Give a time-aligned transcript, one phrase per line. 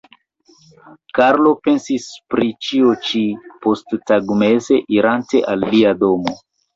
[1.17, 3.21] Karlo pensis pri ĉio ĉi,
[3.65, 6.35] posttagmeze, irante al lia domo.